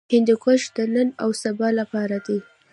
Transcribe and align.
هندوکش 0.13 0.61
د 0.75 0.77
نن 0.95 1.07
او 1.23 1.29
سبا 1.43 1.67
لپاره 1.79 2.17
دی. 2.25 2.39